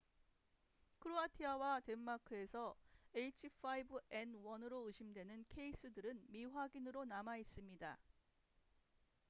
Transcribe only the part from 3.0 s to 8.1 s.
h5n1으로 의심되는 케이스들은 미확인으로 남아있습니다